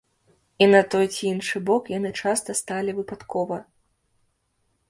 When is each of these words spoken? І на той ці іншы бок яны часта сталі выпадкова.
І 0.65 0.67
на 0.75 0.79
той 0.95 1.05
ці 1.17 1.21
іншы 1.33 1.57
бок 1.67 1.83
яны 1.97 2.11
часта 2.21 2.57
сталі 2.63 2.97
выпадкова. 3.01 3.61